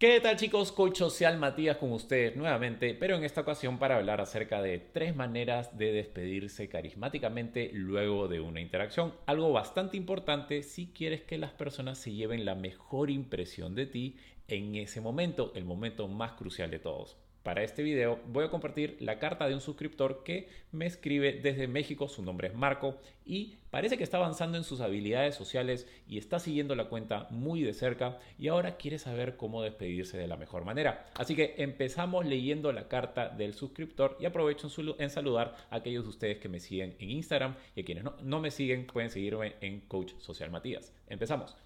¿Qué 0.00 0.20
tal 0.20 0.36
chicos? 0.36 0.70
Coach 0.70 0.98
Social 0.98 1.38
Matías 1.38 1.78
con 1.78 1.90
ustedes 1.90 2.36
nuevamente, 2.36 2.94
pero 2.94 3.16
en 3.16 3.24
esta 3.24 3.40
ocasión 3.40 3.80
para 3.80 3.96
hablar 3.96 4.20
acerca 4.20 4.62
de 4.62 4.78
tres 4.78 5.16
maneras 5.16 5.76
de 5.76 5.90
despedirse 5.90 6.68
carismáticamente 6.68 7.72
luego 7.72 8.28
de 8.28 8.38
una 8.38 8.60
interacción. 8.60 9.12
Algo 9.26 9.52
bastante 9.52 9.96
importante 9.96 10.62
si 10.62 10.92
quieres 10.92 11.22
que 11.22 11.36
las 11.36 11.50
personas 11.50 11.98
se 11.98 12.12
lleven 12.12 12.44
la 12.44 12.54
mejor 12.54 13.10
impresión 13.10 13.74
de 13.74 13.86
ti 13.86 14.16
en 14.46 14.76
ese 14.76 15.00
momento, 15.00 15.50
el 15.56 15.64
momento 15.64 16.06
más 16.06 16.34
crucial 16.34 16.70
de 16.70 16.78
todos. 16.78 17.16
Para 17.42 17.62
este 17.62 17.82
video 17.82 18.18
voy 18.26 18.44
a 18.44 18.50
compartir 18.50 18.96
la 19.00 19.18
carta 19.18 19.48
de 19.48 19.54
un 19.54 19.60
suscriptor 19.60 20.22
que 20.22 20.48
me 20.72 20.86
escribe 20.86 21.32
desde 21.32 21.68
México, 21.68 22.08
su 22.08 22.22
nombre 22.22 22.48
es 22.48 22.54
Marco 22.54 22.96
y 23.24 23.54
parece 23.70 23.96
que 23.96 24.04
está 24.04 24.18
avanzando 24.18 24.58
en 24.58 24.64
sus 24.64 24.80
habilidades 24.80 25.34
sociales 25.34 25.86
y 26.08 26.18
está 26.18 26.40
siguiendo 26.40 26.74
la 26.74 26.88
cuenta 26.88 27.26
muy 27.30 27.62
de 27.62 27.74
cerca 27.74 28.18
y 28.38 28.48
ahora 28.48 28.76
quiere 28.76 28.98
saber 28.98 29.36
cómo 29.36 29.62
despedirse 29.62 30.18
de 30.18 30.26
la 30.26 30.36
mejor 30.36 30.64
manera. 30.64 31.06
Así 31.14 31.36
que 31.36 31.54
empezamos 31.58 32.26
leyendo 32.26 32.72
la 32.72 32.88
carta 32.88 33.28
del 33.28 33.54
suscriptor 33.54 34.16
y 34.20 34.26
aprovecho 34.26 34.68
en, 34.98 35.10
saludar 35.10 35.54
a 35.70 35.76
aquellos 35.76 36.04
de 36.04 36.10
ustedes 36.10 36.38
que 36.38 36.48
me 36.48 36.60
siguen 36.60 36.96
en 36.98 37.10
Instagram 37.10 37.54
y 37.76 37.80
a 37.80 37.84
quienes 37.84 38.04
no, 38.04 38.14
no 38.22 38.40
me 38.40 38.50
siguen 38.50 38.86
pueden 38.86 39.10
seguirme 39.10 39.54
en 39.60 39.80
Coach 39.80 40.12
Social 40.18 40.50
Matías. 40.50 40.92
Empezamos. 41.06 41.56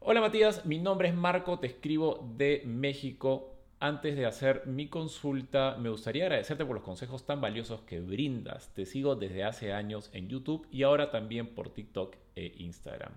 Hola 0.00 0.20
Matías, 0.20 0.64
mi 0.64 0.78
nombre 0.78 1.08
es 1.08 1.14
Marco, 1.14 1.58
te 1.58 1.66
escribo 1.66 2.32
de 2.36 2.62
México 2.64 3.55
antes 3.78 4.16
de 4.16 4.26
hacer 4.26 4.62
mi 4.66 4.88
consulta, 4.88 5.76
me 5.78 5.90
gustaría 5.90 6.24
agradecerte 6.24 6.64
por 6.64 6.76
los 6.76 6.84
consejos 6.84 7.26
tan 7.26 7.40
valiosos 7.40 7.82
que 7.82 8.00
brindas. 8.00 8.72
Te 8.74 8.86
sigo 8.86 9.16
desde 9.16 9.44
hace 9.44 9.72
años 9.72 10.10
en 10.12 10.28
YouTube 10.28 10.66
y 10.70 10.82
ahora 10.82 11.10
también 11.10 11.48
por 11.54 11.68
TikTok 11.68 12.16
e 12.34 12.54
Instagram. 12.58 13.12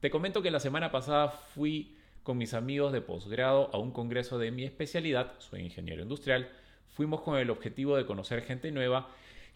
Te 0.00 0.10
comento 0.10 0.42
que 0.42 0.50
la 0.50 0.58
semana 0.58 0.90
pasada 0.90 1.28
fui 1.28 1.96
con 2.24 2.36
mis 2.36 2.54
amigos 2.54 2.92
de 2.92 3.00
posgrado 3.00 3.70
a 3.72 3.78
un 3.78 3.92
congreso 3.92 4.38
de 4.38 4.50
mi 4.50 4.64
especialidad, 4.64 5.34
soy 5.38 5.60
ingeniero 5.60 6.02
industrial. 6.02 6.48
Fuimos 6.88 7.20
con 7.20 7.38
el 7.38 7.50
objetivo 7.50 7.96
de 7.96 8.04
conocer 8.04 8.42
gente 8.42 8.72
nueva 8.72 9.08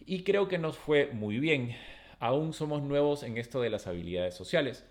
y 0.07 0.23
creo 0.23 0.47
que 0.48 0.59
nos 0.59 0.77
fue 0.77 1.11
muy 1.13 1.39
bien. 1.41 1.77
Aún 2.20 2.53
somos 2.53 2.83
nuevos 2.83 3.25
en 3.25 3.37
esto 3.37 3.61
de 3.61 3.70
las 3.70 3.87
habilidades 3.87 4.35
sociales. 4.35 4.85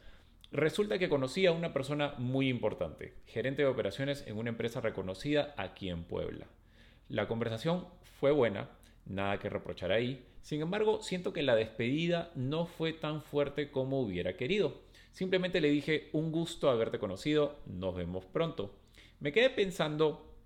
Resulta 0.55 0.97
que 0.97 1.09
conocí 1.09 1.45
a 1.45 1.51
una 1.51 1.73
persona 1.73 2.13
muy 2.17 2.47
importante, 2.47 3.13
gerente 3.25 3.63
de 3.63 3.67
operaciones 3.67 4.23
en 4.25 4.37
una 4.37 4.51
empresa 4.51 4.79
reconocida 4.79 5.53
aquí 5.57 5.89
en 5.89 6.05
Puebla. 6.05 6.47
La 7.09 7.27
conversación 7.27 7.89
fue 8.21 8.31
buena, 8.31 8.69
nada 9.05 9.37
que 9.37 9.49
reprochar 9.49 9.91
ahí, 9.91 10.25
sin 10.43 10.61
embargo 10.61 11.01
siento 11.01 11.33
que 11.33 11.43
la 11.43 11.57
despedida 11.57 12.31
no 12.35 12.67
fue 12.67 12.93
tan 12.93 13.21
fuerte 13.21 13.69
como 13.69 13.99
hubiera 13.99 14.37
querido. 14.37 14.81
Simplemente 15.11 15.59
le 15.59 15.69
dije 15.69 16.07
un 16.13 16.31
gusto 16.31 16.69
haberte 16.69 16.99
conocido, 16.99 17.59
nos 17.65 17.93
vemos 17.93 18.23
pronto. 18.23 18.79
Me 19.19 19.33
quedé 19.33 19.49
pensando 19.49 20.37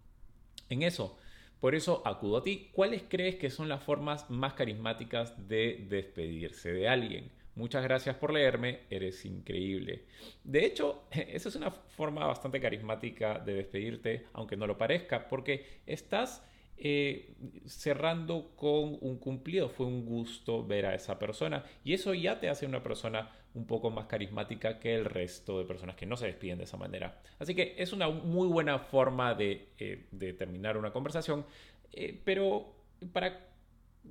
en 0.69 0.81
eso. 0.81 1.19
Por 1.59 1.75
eso 1.75 2.01
acudo 2.03 2.37
a 2.37 2.43
ti. 2.43 2.71
¿Cuáles 2.73 3.03
crees 3.07 3.35
que 3.35 3.51
son 3.51 3.69
las 3.69 3.83
formas 3.83 4.27
más 4.31 4.53
carismáticas 4.53 5.47
de 5.47 5.85
despedirse 5.87 6.73
de 6.73 6.89
alguien? 6.89 7.38
Muchas 7.59 7.83
gracias 7.83 8.15
por 8.15 8.31
leerme, 8.31 8.83
eres 8.89 9.25
increíble. 9.25 10.05
De 10.45 10.65
hecho, 10.65 11.03
esa 11.11 11.49
es 11.49 11.55
una 11.57 11.71
forma 11.71 12.25
bastante 12.25 12.61
carismática 12.61 13.37
de 13.37 13.53
despedirte, 13.53 14.27
aunque 14.31 14.55
no 14.55 14.65
lo 14.65 14.77
parezca, 14.77 15.27
porque 15.27 15.81
estás 15.85 16.41
eh, 16.77 17.35
cerrando 17.65 18.55
con 18.55 18.97
un 19.01 19.17
cumplido. 19.17 19.67
Fue 19.67 19.85
un 19.85 20.05
gusto 20.05 20.65
ver 20.65 20.85
a 20.85 20.95
esa 20.95 21.19
persona 21.19 21.65
y 21.83 21.93
eso 21.93 22.13
ya 22.13 22.39
te 22.39 22.47
hace 22.47 22.65
una 22.65 22.81
persona 22.81 23.29
un 23.53 23.67
poco 23.67 23.89
más 23.89 24.05
carismática 24.05 24.79
que 24.79 24.95
el 24.95 25.03
resto 25.03 25.59
de 25.59 25.65
personas 25.65 25.97
que 25.97 26.05
no 26.05 26.15
se 26.15 26.27
despiden 26.27 26.59
de 26.59 26.63
esa 26.63 26.77
manera. 26.77 27.21
Así 27.39 27.55
que 27.55 27.75
es 27.77 27.91
una 27.91 28.07
muy 28.07 28.47
buena 28.47 28.79
forma 28.79 29.33
de, 29.35 29.67
eh, 29.79 30.07
terminar 30.37 30.77
una 30.77 30.93
conversación, 30.93 31.45
eh, 31.91 32.17
pero 32.23 32.73
para 33.11 33.49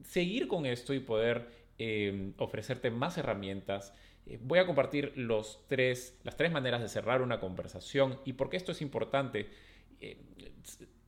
seguir 0.04 0.48
con 0.48 0.66
esto 0.66 0.92
y 0.92 1.00
poder 1.00 1.57
Em, 1.80 2.34
ofrecerte 2.38 2.90
más 2.90 3.18
herramientas. 3.18 3.94
Eh, 4.26 4.40
voy 4.42 4.58
a 4.58 4.66
compartir 4.66 5.12
las 5.16 5.58
tres 5.68 6.50
maneras 6.50 6.80
de 6.80 6.88
cerrar 6.88 7.22
una 7.22 7.38
conversación 7.38 8.18
y 8.24 8.32
por 8.32 8.50
qué 8.50 8.56
esto 8.56 8.72
es 8.72 8.82
importante. 8.82 9.48
Eh, 10.00 10.18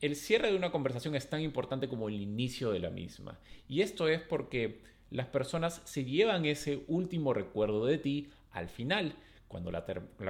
el 0.01 0.15
cierre 0.15 0.53
de 0.53 0.57
una 0.57 0.71
conversación 0.71 1.17
es 1.17 1.29
tan 1.29 1.41
importante 1.41 1.89
como 1.89 2.09
el 2.09 2.21
inicio 2.21 2.71
de 2.71 2.79
la 2.79 2.91
misma. 2.91 3.41
Y 3.69 3.83
esto 3.83 4.07
es 4.07 4.21
porque 4.21 4.79
las 5.11 5.27
personas 5.27 5.83
se 5.85 6.05
llevan 6.05 6.45
ese 6.45 6.85
último 6.87 7.35
recuerdo 7.35 7.85
de 7.85 7.99
ti 7.99 8.29
al 8.53 8.69
final, 8.69 9.17
cuando 9.49 9.73
la, 9.73 9.85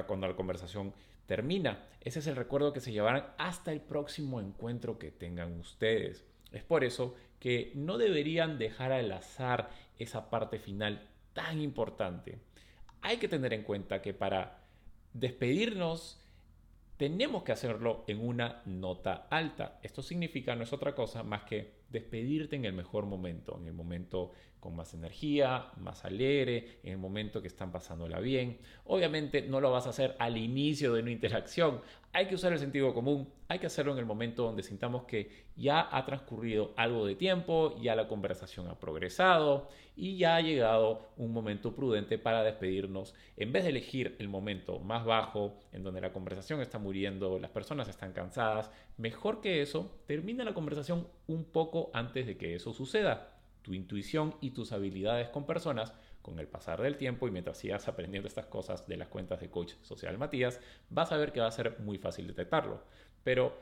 cuando 0.07 0.27
la 0.27 0.37
conversación 0.37 0.95
termina. 1.27 1.85
Ese 2.01 2.21
es 2.21 2.27
el 2.27 2.37
recuerdo 2.37 2.73
que 2.73 2.81
se 2.81 2.93
llevarán 2.93 3.27
hasta 3.37 3.73
el 3.73 3.83
próximo 3.83 4.41
encuentro 4.41 4.99
que 4.99 5.11
tengan 5.11 5.61
ustedes. 5.61 6.25
Es 6.51 6.65
por 6.65 6.83
eso 6.83 7.15
que 7.41 7.73
no 7.75 7.99
deberían 7.99 8.59
dejar 8.59 8.93
al 8.93 9.11
azar 9.11 9.71
esa 9.99 10.31
parte 10.31 10.59
final 10.59 11.09
tan 11.33 11.61
importante. 11.61 12.39
Hay 13.03 13.17
que 13.17 13.29
tener 13.29 13.53
en 13.55 13.65
cuenta 13.65 14.03
que 14.03 14.15
para 14.15 14.61
despedirnos 15.15 16.21
tenemos 16.99 17.43
que 17.43 17.53
hacerlo 17.53 18.05
en 18.07 18.25
una 18.25 18.63
nota 18.67 19.27
alta. 19.31 19.81
Esto 19.83 20.03
significa, 20.03 20.55
no 20.55 20.65
es 20.65 20.73
otra 20.73 20.95
cosa 20.95 21.23
más 21.23 21.45
que 21.45 21.80
despedirte 21.91 22.57
en 22.57 22.65
el 22.65 22.73
mejor 22.73 23.07
momento, 23.07 23.59
en 23.61 23.67
el 23.67 23.73
momento 23.73 24.33
con 24.61 24.77
más 24.77 24.93
energía, 24.95 25.67
más 25.79 26.05
alegre, 26.05 26.79
en 26.83 26.93
el 26.93 26.99
momento 26.99 27.41
que 27.41 27.49
están 27.49 27.73
pasándola 27.73 28.21
bien. 28.21 28.59
Obviamente 28.85 29.43
no 29.43 29.61
lo 29.61 29.73
vas 29.73 29.87
a 29.87 29.91
hacer 29.91 30.15
al 30.19 30.37
inicio 30.37 30.93
de 30.93 31.03
una 31.03 31.11
interacción. 31.11 31.81
Hay 32.13 32.27
que 32.27 32.35
usar 32.35 32.53
el 32.53 32.59
sentido 32.59 32.93
común, 32.93 33.33
hay 33.49 33.59
que 33.59 33.67
hacerlo 33.67 33.93
en 33.93 33.99
el 33.99 34.05
momento 34.05 34.43
donde 34.43 34.63
sintamos 34.63 35.05
que 35.05 35.47
ya 35.57 35.89
ha 35.97 36.05
transcurrido 36.05 36.75
algo 36.77 37.07
de 37.07 37.15
tiempo, 37.15 37.77
ya 37.81 37.95
la 37.95 38.09
conversación 38.09 38.69
ha 38.69 38.79
progresado 38.79 39.69
y 39.97 40.17
ya 40.17 40.37
ha 40.37 40.41
llegado 40.41 41.11
un 41.17 41.33
momento 41.33 41.75
prudente 41.75 42.19
para 42.19 42.43
despedirnos. 42.43 43.15
En 43.37 43.53
vez 43.53 43.63
de 43.65 43.71
elegir 43.71 44.17
el 44.19 44.29
momento 44.29 44.81
más 44.81 45.05
bajo, 45.05 45.59
en 45.73 45.85
donde 45.85 46.01
la 46.01 46.13
conversación 46.13 46.61
está 46.61 46.79
muriendo, 46.79 47.39
las 47.39 47.51
personas 47.51 47.89
están 47.89 48.13
cansadas, 48.13 48.73
mejor 48.97 49.41
que 49.41 49.63
eso, 49.63 50.01
termina 50.07 50.45
la 50.45 50.55
conversación 50.55 51.07
un 51.29 51.45
poco 51.45 51.80
antes 51.95 52.27
de 52.27 52.37
que 52.37 52.55
eso 52.55 52.75
suceda 52.75 53.39
tu 53.63 53.73
intuición 53.73 54.35
y 54.41 54.51
tus 54.51 54.73
habilidades 54.73 55.29
con 55.29 55.47
personas 55.47 55.95
con 56.23 56.39
el 56.39 56.49
pasar 56.49 56.83
del 56.83 56.99
tiempo 56.99 57.27
y 57.27 57.31
mientras 57.31 57.59
sigas 57.59 57.89
aprendiendo 57.89 58.29
estas 58.29 58.47
cosas 58.47 58.87
de 58.87 58.97
las 58.97 59.09
cuentas 59.09 59.41
de 59.41 59.49
coach 59.49 59.73
social 59.83 60.19
Matías, 60.19 60.61
vas 60.91 61.13
a 61.13 61.17
ver 61.17 61.33
que 61.33 61.41
va 61.41 61.47
a 61.47 61.53
ser 61.53 61.79
muy 61.81 61.97
fácil 61.97 62.27
detectarlo. 62.27 62.83
Pero 63.25 63.57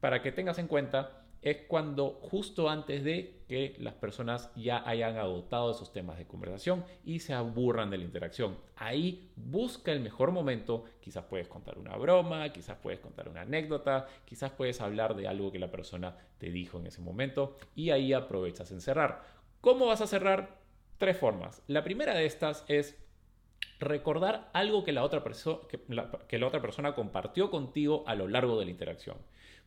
para 0.00 0.22
que 0.22 0.30
tengas 0.30 0.58
en 0.58 0.68
cuenta, 0.68 1.23
es 1.42 1.58
cuando 1.68 2.18
justo 2.22 2.70
antes 2.70 3.04
de 3.04 3.42
que 3.48 3.76
las 3.78 3.94
personas 3.94 4.50
ya 4.56 4.82
hayan 4.88 5.16
adoptado 5.18 5.70
esos 5.70 5.92
temas 5.92 6.16
de 6.18 6.26
conversación 6.26 6.84
y 7.04 7.20
se 7.20 7.34
aburran 7.34 7.90
de 7.90 7.98
la 7.98 8.04
interacción. 8.04 8.56
Ahí 8.76 9.30
busca 9.36 9.92
el 9.92 10.00
mejor 10.00 10.32
momento, 10.32 10.84
quizás 11.00 11.24
puedes 11.24 11.48
contar 11.48 11.78
una 11.78 11.96
broma, 11.96 12.48
quizás 12.50 12.78
puedes 12.82 13.00
contar 13.00 13.28
una 13.28 13.42
anécdota, 13.42 14.08
quizás 14.24 14.52
puedes 14.52 14.80
hablar 14.80 15.14
de 15.14 15.28
algo 15.28 15.52
que 15.52 15.58
la 15.58 15.70
persona 15.70 16.16
te 16.38 16.50
dijo 16.50 16.78
en 16.78 16.86
ese 16.86 17.02
momento 17.02 17.56
y 17.74 17.90
ahí 17.90 18.12
aprovechas 18.12 18.70
en 18.72 18.80
cerrar. 18.80 19.22
¿Cómo 19.60 19.86
vas 19.86 20.00
a 20.00 20.06
cerrar? 20.06 20.58
Tres 20.98 21.16
formas. 21.18 21.62
La 21.66 21.84
primera 21.84 22.14
de 22.14 22.24
estas 22.24 22.64
es 22.68 22.96
recordar 23.80 24.48
algo 24.52 24.84
que 24.84 24.92
la, 24.92 25.04
otra 25.04 25.22
que, 25.68 25.80
que 26.28 26.38
la 26.38 26.46
otra 26.46 26.62
persona 26.62 26.94
compartió 26.94 27.50
contigo 27.50 28.04
a 28.06 28.14
lo 28.14 28.28
largo 28.28 28.58
de 28.58 28.64
la 28.64 28.70
interacción. 28.70 29.16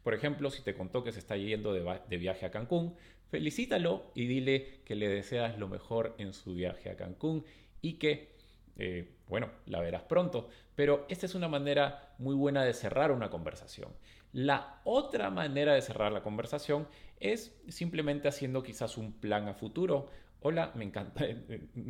Por 0.07 0.13
ejemplo, 0.13 0.49
si 0.49 0.61
te 0.61 0.73
contó 0.73 1.03
que 1.03 1.11
se 1.11 1.19
está 1.19 1.35
yendo 1.35 1.73
de, 1.73 2.17
viaje 2.17 2.45
a 2.45 2.49
Cancún, 2.49 2.95
felicítalo 3.27 4.09
y 4.15 4.25
dile 4.25 4.79
que 4.85 4.95
le 4.95 5.09
deseas 5.09 5.59
lo 5.59 5.67
mejor 5.67 6.15
en 6.17 6.31
su 6.31 6.53
viaje 6.53 6.89
a 6.89 6.95
Cancún 6.95 7.43
y 7.81 7.95
que, 7.95 8.31
eh, 8.77 9.09
bueno, 9.27 9.49
la 9.65 9.81
verás 9.81 10.03
pronto. 10.03 10.47
Pero 10.75 11.05
esta 11.09 11.25
es 11.25 11.35
una 11.35 11.49
manera 11.49 12.15
muy 12.19 12.35
buena 12.35 12.63
de 12.63 12.73
cerrar 12.73 13.11
una 13.11 13.29
conversación. 13.29 13.89
La 14.31 14.79
otra 14.85 15.29
manera 15.29 15.73
de 15.73 15.81
cerrar 15.81 16.13
la 16.13 16.23
conversación 16.23 16.87
es 17.19 17.59
simplemente 17.67 18.29
haciendo 18.29 18.63
quizás 18.63 18.97
un 18.97 19.11
plan 19.11 19.49
a 19.49 19.55
futuro. 19.55 20.09
Hola, 20.49 20.71
me, 20.75 20.85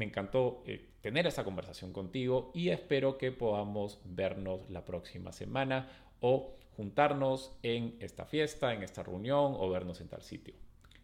encantó 0.06 0.64
eh, 0.66 0.90
tener 1.02 1.28
esa 1.28 1.44
conversación 1.44 1.94
contigo 1.94 2.50
y 2.56 2.70
espero 2.70 3.20
que 3.20 3.32
podamos 3.32 4.02
vernos 4.04 4.68
la 4.72 4.84
próxima 4.84 5.32
semana 5.32 5.88
o 6.22 6.56
juntarnos 6.76 7.56
en 7.62 7.98
esta 8.00 8.26
fiesta, 8.26 8.74
en 8.74 8.82
esta 8.82 9.04
reunión 9.04 9.54
o 9.56 9.70
vernos 9.70 10.02
en 10.02 10.08
tal 10.08 10.24
sitio. 10.24 10.56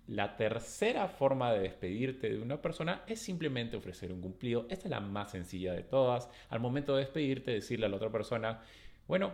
La 0.08 0.36
tercera 0.36 1.08
forma 1.08 1.54
de 1.54 1.60
despedirte 1.60 2.28
de 2.28 2.42
una 2.42 2.60
persona 2.60 3.04
es 3.06 3.22
simplemente 3.22 3.78
ofrecer 3.78 4.12
un 4.12 4.22
cumplido. 4.22 4.66
Esta 4.72 4.86
es 4.86 4.90
la 4.90 5.00
más 5.00 5.30
sencilla 5.30 5.74
de 5.74 5.84
todas. 5.84 6.30
Al 6.50 6.60
momento 6.60 6.96
de 6.96 7.02
despedirte, 7.02 7.52
decirle 7.52 7.86
a 7.86 7.90
la 7.90 7.98
otra 7.98 8.12
persona, 8.12 8.62
bueno, 9.08 9.32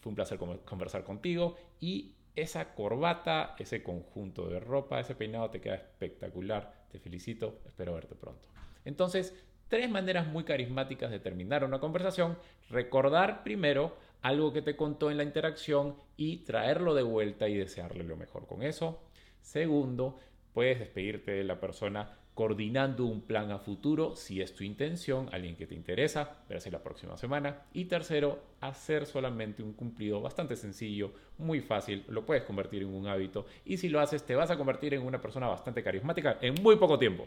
fue 0.00 0.10
un 0.10 0.16
placer 0.16 0.38
conversar 0.38 1.04
contigo 1.04 1.56
y 1.80 2.12
esa 2.36 2.74
corbata, 2.74 3.54
ese 3.58 3.82
conjunto 3.82 4.48
de 4.48 4.60
ropa, 4.60 5.00
ese 5.00 5.14
peinado 5.14 5.50
te 5.50 5.60
queda 5.60 5.76
espectacular. 5.76 6.86
Te 6.90 6.98
felicito, 6.98 7.60
espero 7.66 7.94
verte 7.94 8.14
pronto. 8.14 8.48
Entonces, 8.84 9.34
tres 9.68 9.90
maneras 9.90 10.26
muy 10.26 10.44
carismáticas 10.44 11.10
de 11.10 11.20
terminar 11.20 11.64
una 11.64 11.80
conversación. 11.80 12.38
Recordar 12.70 13.42
primero 13.42 13.96
algo 14.22 14.52
que 14.52 14.62
te 14.62 14.76
contó 14.76 15.10
en 15.10 15.16
la 15.16 15.22
interacción 15.22 15.96
y 16.16 16.38
traerlo 16.38 16.94
de 16.94 17.02
vuelta 17.02 17.48
y 17.48 17.56
desearle 17.56 18.04
lo 18.04 18.16
mejor 18.16 18.46
con 18.46 18.62
eso. 18.62 19.00
Segundo, 19.40 20.18
puedes 20.52 20.78
despedirte 20.78 21.32
de 21.32 21.44
la 21.44 21.60
persona 21.60 22.18
coordinando 22.40 23.04
un 23.04 23.20
plan 23.20 23.50
a 23.50 23.58
futuro 23.58 24.16
si 24.16 24.40
es 24.40 24.54
tu 24.54 24.64
intención, 24.64 25.28
alguien 25.30 25.56
que 25.56 25.66
te 25.66 25.74
interesa, 25.74 26.38
verse 26.48 26.70
la 26.70 26.82
próxima 26.82 27.18
semana. 27.18 27.64
Y 27.74 27.84
tercero, 27.84 28.38
hacer 28.62 29.04
solamente 29.04 29.62
un 29.62 29.74
cumplido 29.74 30.22
bastante 30.22 30.56
sencillo, 30.56 31.12
muy 31.36 31.60
fácil, 31.60 32.02
lo 32.08 32.24
puedes 32.24 32.44
convertir 32.44 32.80
en 32.80 32.94
un 32.94 33.08
hábito 33.08 33.44
y 33.66 33.76
si 33.76 33.90
lo 33.90 34.00
haces 34.00 34.24
te 34.24 34.36
vas 34.36 34.50
a 34.50 34.56
convertir 34.56 34.94
en 34.94 35.02
una 35.02 35.20
persona 35.20 35.48
bastante 35.48 35.82
carismática 35.82 36.38
en 36.40 36.54
muy 36.62 36.76
poco 36.76 36.98
tiempo. 36.98 37.26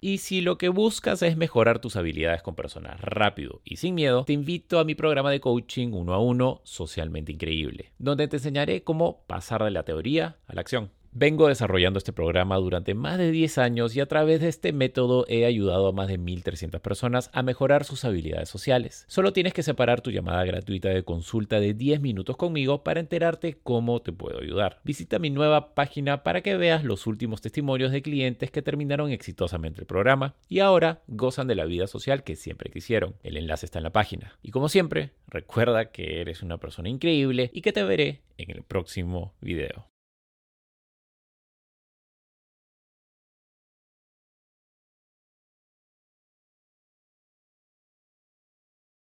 Y 0.00 0.16
si 0.16 0.40
lo 0.40 0.56
que 0.56 0.70
buscas 0.70 1.20
es 1.20 1.36
mejorar 1.36 1.78
tus 1.78 1.96
habilidades 1.96 2.40
con 2.40 2.54
personas 2.54 2.98
rápido 3.02 3.60
y 3.66 3.76
sin 3.76 3.94
miedo, 3.94 4.24
te 4.24 4.32
invito 4.32 4.78
a 4.78 4.84
mi 4.84 4.94
programa 4.94 5.30
de 5.30 5.40
coaching 5.40 5.92
uno 5.92 6.14
a 6.14 6.20
uno 6.20 6.62
socialmente 6.64 7.32
increíble, 7.32 7.92
donde 7.98 8.28
te 8.28 8.36
enseñaré 8.36 8.82
cómo 8.82 9.24
pasar 9.26 9.62
de 9.62 9.72
la 9.72 9.82
teoría 9.82 10.38
a 10.46 10.54
la 10.54 10.62
acción. 10.62 10.90
Vengo 11.16 11.46
desarrollando 11.46 11.98
este 11.98 12.12
programa 12.12 12.56
durante 12.56 12.92
más 12.92 13.18
de 13.18 13.30
10 13.30 13.58
años 13.58 13.94
y 13.94 14.00
a 14.00 14.06
través 14.06 14.40
de 14.40 14.48
este 14.48 14.72
método 14.72 15.24
he 15.28 15.44
ayudado 15.44 15.86
a 15.86 15.92
más 15.92 16.08
de 16.08 16.18
1.300 16.18 16.80
personas 16.80 17.30
a 17.32 17.44
mejorar 17.44 17.84
sus 17.84 18.04
habilidades 18.04 18.48
sociales. 18.48 19.04
Solo 19.06 19.32
tienes 19.32 19.54
que 19.54 19.62
separar 19.62 20.00
tu 20.00 20.10
llamada 20.10 20.44
gratuita 20.44 20.88
de 20.88 21.04
consulta 21.04 21.60
de 21.60 21.72
10 21.72 22.00
minutos 22.00 22.36
conmigo 22.36 22.82
para 22.82 22.98
enterarte 22.98 23.56
cómo 23.62 24.02
te 24.02 24.12
puedo 24.12 24.40
ayudar. 24.40 24.80
Visita 24.82 25.20
mi 25.20 25.30
nueva 25.30 25.76
página 25.76 26.24
para 26.24 26.40
que 26.40 26.56
veas 26.56 26.82
los 26.82 27.06
últimos 27.06 27.40
testimonios 27.40 27.92
de 27.92 28.02
clientes 28.02 28.50
que 28.50 28.62
terminaron 28.62 29.12
exitosamente 29.12 29.82
el 29.82 29.86
programa 29.86 30.34
y 30.48 30.58
ahora 30.58 31.02
gozan 31.06 31.46
de 31.46 31.54
la 31.54 31.64
vida 31.64 31.86
social 31.86 32.24
que 32.24 32.34
siempre 32.34 32.72
quisieron. 32.72 33.14
El 33.22 33.36
enlace 33.36 33.66
está 33.66 33.78
en 33.78 33.84
la 33.84 33.92
página. 33.92 34.36
Y 34.42 34.50
como 34.50 34.68
siempre, 34.68 35.12
recuerda 35.28 35.92
que 35.92 36.20
eres 36.20 36.42
una 36.42 36.58
persona 36.58 36.88
increíble 36.88 37.50
y 37.52 37.60
que 37.60 37.72
te 37.72 37.84
veré 37.84 38.22
en 38.36 38.50
el 38.50 38.64
próximo 38.64 39.32
video. 39.40 39.93